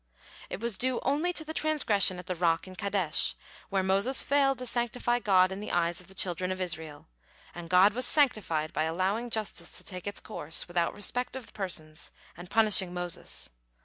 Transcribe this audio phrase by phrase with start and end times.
[0.49, 3.35] It was due only to the transgression at the rock in Kadesh,
[3.69, 7.07] where Moses failed to sanctify God in the eyes of the children of Israel;
[7.53, 12.11] and God was sanctified by allowing justice to take its course without respect of persons,
[12.35, 13.51] and punishing Moses.